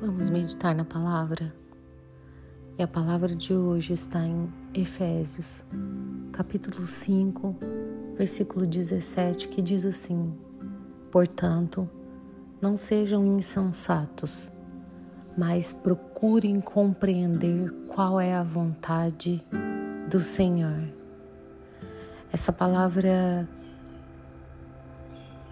Vamos 0.00 0.30
meditar 0.30 0.76
na 0.76 0.84
palavra. 0.84 1.52
E 2.78 2.82
a 2.84 2.86
palavra 2.86 3.34
de 3.34 3.52
hoje 3.52 3.94
está 3.94 4.24
em 4.24 4.48
Efésios, 4.72 5.64
capítulo 6.30 6.86
5, 6.86 7.56
versículo 8.16 8.64
17, 8.64 9.48
que 9.48 9.60
diz 9.60 9.84
assim: 9.84 10.32
Portanto, 11.10 11.90
não 12.62 12.78
sejam 12.78 13.26
insensatos, 13.26 14.52
mas 15.36 15.72
procurem 15.72 16.60
compreender 16.60 17.68
qual 17.88 18.20
é 18.20 18.36
a 18.36 18.42
vontade 18.44 19.44
do 20.08 20.20
Senhor. 20.20 20.88
Essa 22.32 22.52
palavra 22.52 23.48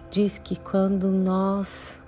diz 0.09 0.39
que 0.39 0.57
quando 0.57 1.09
nós 1.09 2.01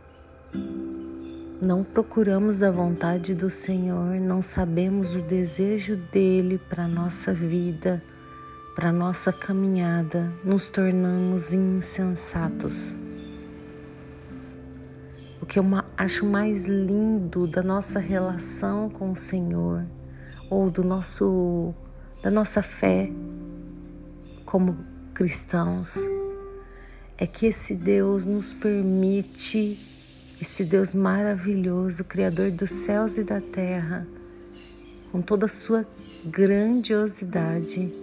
não 1.62 1.84
procuramos 1.84 2.63
a 2.63 2.72
vontade 2.72 3.36
do 3.36 3.49
Senhor, 3.49 4.16
não 4.16 4.41
sabemos 4.41 5.13
o 5.16 5.22
desejo 5.22 5.98
dele 5.98 6.58
para 6.70 6.88
nossa 6.88 7.34
vida, 7.34 8.02
para 8.73 8.94
nossa 8.94 9.34
caminhada, 9.34 10.32
nos 10.41 10.70
tornamos 10.70 11.52
insensatos. 11.52 12.95
O 15.41 15.45
que 15.45 15.59
eu 15.59 15.66
acho 15.98 16.26
mais 16.26 16.66
lindo 16.66 17.45
da 17.45 17.62
nossa 17.62 17.99
relação 17.99 18.90
com 18.90 19.12
o 19.12 19.16
Senhor 19.16 19.85
ou 20.49 20.70
do 20.70 20.84
nosso 20.84 21.73
da 22.23 22.32
nossa 22.32 22.62
fé 22.62 23.10
como 24.46 24.77
cristãos 25.13 25.98
é 27.18 27.27
que 27.27 27.46
esse 27.46 27.76
Deus 27.76 28.26
nos 28.26 28.54
permite 28.54 29.88
esse 30.41 30.63
Deus 30.63 30.93
maravilhoso, 30.93 32.05
Criador 32.05 32.49
dos 32.51 32.70
céus 32.70 33.18
e 33.18 33.23
da 33.26 33.41
terra, 33.41 34.07
com 35.12 35.21
toda 35.21 35.46
a 35.46 35.49
sua 35.49 35.85
grandiosidade, 36.23 37.93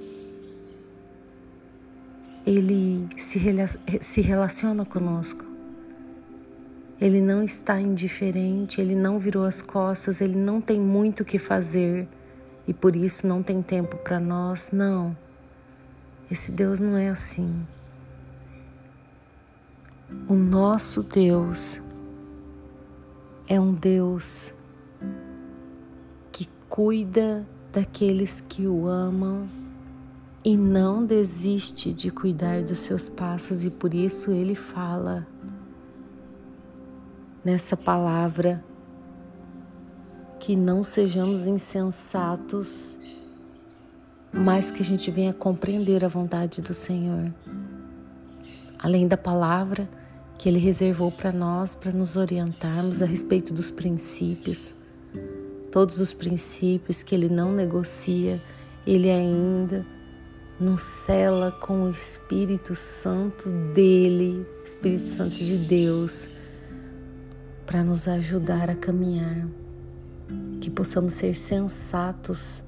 ele 2.45 3.09
se, 3.17 4.21
relaciona 4.21 4.85
conosco. 4.85 5.45
Ele 7.01 7.21
não 7.21 7.43
está 7.43 7.81
indiferente, 7.81 8.81
ele 8.81 8.95
não 8.95 9.19
virou 9.19 9.45
as 9.45 9.63
costas, 9.63 10.21
ele 10.21 10.39
não 10.39 10.61
tem 10.61 10.79
muito 10.79 11.21
o 11.21 11.25
que 11.25 11.39
fazer 11.39 12.07
e 12.69 12.75
por 12.75 12.95
isso 12.95 13.27
não 13.27 13.43
tem 13.43 13.63
tempo 13.63 13.97
para 13.97 14.21
nós. 14.21 14.71
Não. 14.73 15.17
Esse 16.31 16.53
Deus 16.53 16.81
não 16.81 16.97
é 16.97 17.09
assim. 17.09 17.67
O 20.29 20.35
nosso 20.35 21.03
Deus 21.03 21.83
é 23.49 23.61
um 23.61 23.73
Deus 23.73 24.53
que 26.33 26.49
cuida 26.69 27.47
daqueles 27.73 28.41
que 28.41 28.67
o 28.67 28.89
amam 28.89 29.49
e 30.45 30.57
não 30.57 31.05
desiste 31.05 31.93
de 31.93 32.11
cuidar 32.11 32.63
dos 32.63 32.79
seus 32.79 33.09
passos, 33.09 33.65
e 33.65 33.71
por 33.71 33.93
isso 33.93 34.31
ele 34.31 34.55
fala 34.55 35.27
nessa 37.45 37.77
palavra 37.77 38.65
que 40.39 40.55
não 40.55 40.85
sejamos 40.85 41.47
insensatos, 41.47 42.99
mas 44.33 44.71
que 44.71 44.83
a 44.83 44.85
gente 44.85 45.11
venha 45.11 45.33
compreender 45.33 46.05
a 46.05 46.09
vontade 46.09 46.61
do 46.61 46.75
Senhor. 46.75 47.33
Além 48.79 49.09
da 49.09 49.17
palavra, 49.17 49.89
que 50.39 50.49
Ele 50.49 50.59
reservou 50.59 51.11
para 51.11 51.33
nós, 51.33 51.75
para 51.75 51.93
nos 51.93 52.17
orientarmos 52.17 53.03
a 53.03 53.07
respeito 53.07 53.53
dos 53.55 53.71
princípios, 53.71 54.75
todos 55.71 55.99
os 55.99 56.13
princípios 56.13 57.03
que 57.03 57.15
Ele 57.15 57.29
não 57.29 57.53
negocia, 57.53 58.43
Ele 58.87 59.11
ainda 59.11 59.85
nos 60.59 60.81
cela 60.81 61.53
com 61.53 61.85
o 61.85 61.91
Espírito 61.91 62.75
Santo 62.75 63.51
dele, 63.75 64.47
Espírito 64.65 65.07
Santo 65.07 65.37
de 65.37 65.59
Deus, 65.59 66.29
para 67.67 67.83
nos 67.85 68.09
ajudar 68.09 68.71
a 68.71 68.75
caminhar, 68.75 69.47
que 70.61 70.71
possamos 70.71 71.15
ser 71.15 71.37
sensatos, 71.37 72.65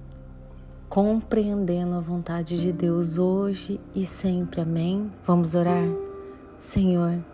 compreendendo 0.88 1.94
a 1.94 2.00
vontade 2.00 2.60
de 2.60 2.72
Deus 2.72 3.19
hoje 3.19 3.81
e 3.94 4.04
sempre. 4.04 4.60
Amém? 4.60 5.10
Vamos 5.25 5.54
orar? 5.54 5.88
Senhor, 6.59 7.25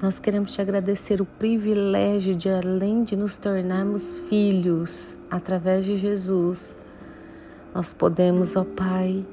nós 0.00 0.20
queremos 0.20 0.54
te 0.54 0.60
agradecer 0.60 1.20
o 1.20 1.24
privilégio 1.24 2.36
de, 2.36 2.48
além 2.48 3.02
de 3.02 3.16
nos 3.16 3.36
tornarmos 3.36 4.16
filhos 4.16 5.18
através 5.28 5.84
de 5.84 5.96
Jesus, 5.96 6.76
nós 7.74 7.92
podemos, 7.92 8.54
ó 8.54 8.64
Pai, 8.64 9.26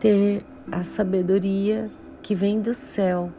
ter 0.00 0.44
a 0.70 0.82
sabedoria 0.82 1.88
que 2.20 2.34
vem 2.34 2.60
do 2.60 2.74
céu. 2.74 3.30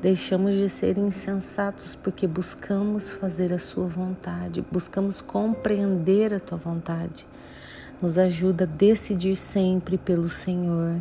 Deixamos 0.00 0.54
de 0.54 0.68
ser 0.68 0.98
insensatos 0.98 1.96
porque 1.96 2.28
buscamos 2.28 3.10
fazer 3.10 3.52
a 3.52 3.58
Sua 3.58 3.86
vontade, 3.86 4.64
buscamos 4.70 5.20
compreender 5.20 6.32
a 6.32 6.40
Tua 6.40 6.58
vontade. 6.58 7.26
Nos 8.00 8.18
ajuda 8.18 8.64
a 8.64 8.66
decidir 8.66 9.36
sempre 9.36 9.98
pelo 9.98 10.28
Senhor. 10.28 11.00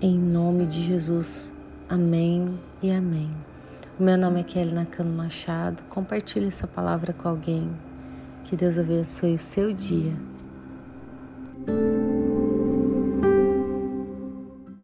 Em 0.00 0.16
nome 0.16 0.64
de 0.64 0.80
Jesus. 0.80 1.52
Amém 1.88 2.56
e 2.80 2.88
amém. 2.88 3.28
O 3.98 4.02
meu 4.04 4.16
nome 4.16 4.38
é 4.38 4.44
Kelly 4.44 4.72
Nakano 4.72 5.12
Machado. 5.12 5.82
Compartilhe 5.90 6.46
essa 6.46 6.68
palavra 6.68 7.12
com 7.12 7.28
alguém. 7.28 7.68
Que 8.44 8.54
Deus 8.54 8.78
abençoe 8.78 9.34
o 9.34 9.38
seu 9.38 9.72
dia. 9.72 10.14